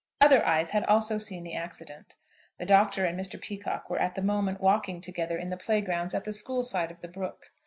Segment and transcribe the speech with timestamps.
[0.19, 2.15] Other eyes had also seen the accident.
[2.57, 3.39] The Doctor and Mr.
[3.39, 7.01] Peacocke were at the moment walking together in the playgrounds at the school side of
[7.01, 7.51] the brook.